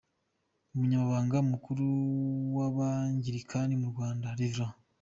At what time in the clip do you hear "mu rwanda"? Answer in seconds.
3.81-4.27